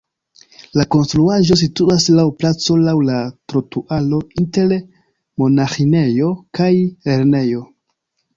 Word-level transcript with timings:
La 0.79 0.83
konstruaĵo 0.93 1.57
situas 1.59 2.07
laŭ 2.19 2.25
placo 2.39 2.77
laŭ 2.85 2.95
la 3.09 3.17
trotuaro 3.53 4.23
inter 4.43 4.75
monaĥinejo 5.43 6.33
kaj 6.61 6.73
lernejo. 6.81 7.63